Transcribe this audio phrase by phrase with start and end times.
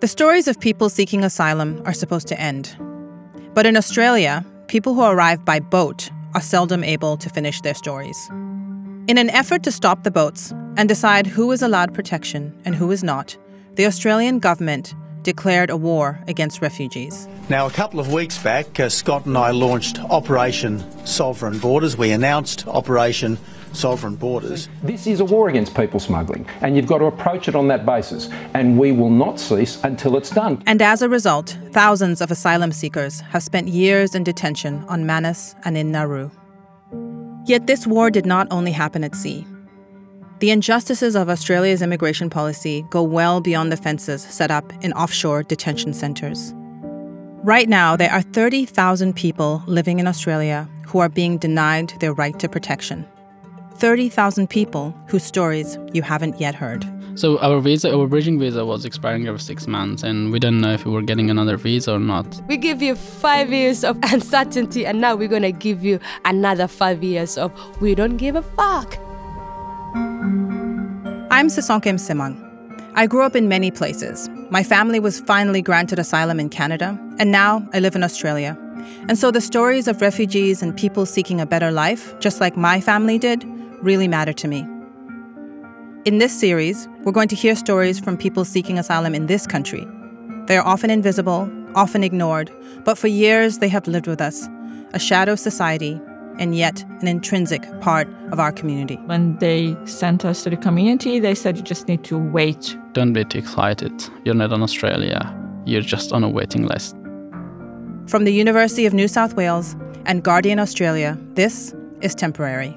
[0.00, 2.76] The stories of people seeking asylum are supposed to end.
[3.54, 8.28] But in Australia, people who arrive by boat are seldom able to finish their stories.
[9.08, 12.90] In an effort to stop the boats and decide who is allowed protection and who
[12.90, 13.38] is not,
[13.76, 17.26] the Australian government declared a war against refugees.
[17.48, 21.96] Now, a couple of weeks back, uh, Scott and I launched Operation Sovereign Borders.
[21.96, 23.38] We announced Operation
[23.76, 24.68] Sovereign Borders.
[24.82, 27.86] This is a war against people smuggling, and you've got to approach it on that
[27.86, 28.28] basis.
[28.54, 30.62] And we will not cease until it's done.
[30.66, 35.54] And as a result, thousands of asylum seekers have spent years in detention on Manus
[35.64, 36.30] and in Nauru.
[37.44, 39.46] Yet this war did not only happen at sea.
[40.40, 45.44] The injustices of Australia's immigration policy go well beyond the fences set up in offshore
[45.44, 46.52] detention centres.
[47.42, 52.38] Right now, there are 30,000 people living in Australia who are being denied their right
[52.40, 53.06] to protection.
[53.80, 56.84] 30,000 people whose stories you haven't yet heard.
[57.14, 60.72] So our visa, our bridging visa was expiring every six months, and we didn't know
[60.72, 62.26] if we were getting another visa or not.
[62.46, 67.02] We give you five years of uncertainty, and now we're gonna give you another five
[67.02, 68.98] years of we don't give a fuck.
[71.30, 72.36] I'm Sisonke Msimang.
[72.94, 74.28] I grew up in many places.
[74.50, 78.58] My family was finally granted asylum in Canada, and now I live in Australia.
[79.08, 82.80] And so the stories of refugees and people seeking a better life, just like my
[82.80, 83.44] family did,
[83.86, 84.66] really matter to me.
[86.04, 89.86] In this series, we're going to hear stories from people seeking asylum in this country.
[90.46, 92.50] They are often invisible, often ignored,
[92.84, 94.48] but for years they have lived with us,
[94.92, 96.00] a shadow society
[96.38, 98.96] and yet an intrinsic part of our community.
[99.06, 102.76] When they sent us to the community, they said you just need to wait.
[102.92, 103.92] Don't be too excited.
[104.24, 105.20] You're not in Australia.
[105.64, 106.96] You're just on a waiting list.
[108.08, 109.76] From the University of New South Wales
[110.06, 112.76] and Guardian Australia, this is Temporary.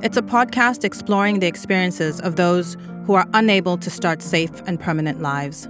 [0.00, 4.78] It's a podcast exploring the experiences of those who are unable to start safe and
[4.78, 5.68] permanent lives,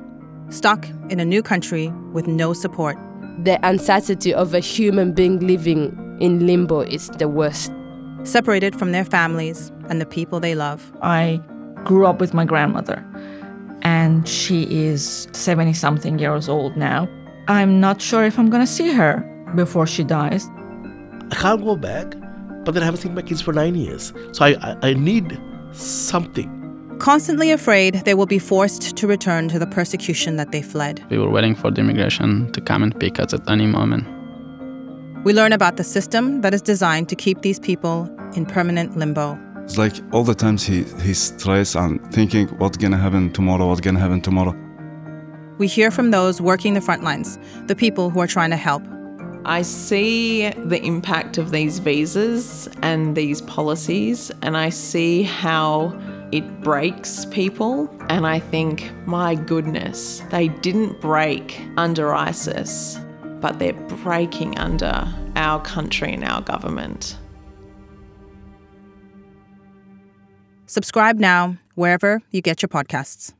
[0.51, 2.99] stuck in a new country with no support.
[3.43, 7.73] The uncertainty of a human being living in limbo is the worst.
[8.25, 10.93] Separated from their families and the people they love.
[11.01, 11.41] I
[11.85, 13.03] grew up with my grandmother,
[13.81, 17.09] and she is 70 something years old now.
[17.49, 19.25] I'm not sure if I'm going to see her
[19.55, 20.47] before she dies.
[21.31, 22.15] I can't go back,
[22.65, 24.13] but then I haven't seen my kids for nine years.
[24.33, 25.39] So I, I, I need
[25.73, 26.55] something.
[26.99, 31.05] Constantly afraid they will be forced to return to the persecution that they fled.
[31.11, 34.07] We were waiting for the immigration to come and pick us at any moment.
[35.25, 39.39] We learn about the system that is designed to keep these people in permanent limbo.
[39.65, 43.81] It's like all the times he he's stressed and thinking what's gonna happen tomorrow, what's
[43.81, 44.57] gonna happen tomorrow.
[45.59, 48.83] We hear from those working the front lines, the people who are trying to help.
[49.49, 55.99] I see the impact of these visas and these policies, and I see how
[56.31, 57.89] it breaks people.
[58.09, 63.01] And I think, my goodness, they didn't break under ISIS
[63.41, 67.17] but they're breaking under our country and our government.
[70.67, 73.33] Subscribe now, wherever you get your podcasts.